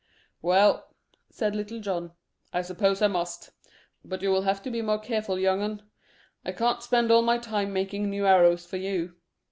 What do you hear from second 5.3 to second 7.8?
young un. I can't spend all my time